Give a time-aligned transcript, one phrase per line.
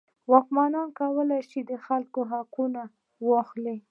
[0.31, 2.75] واکمنان کولی شول د خلکو حقوق
[3.29, 3.77] واخلي.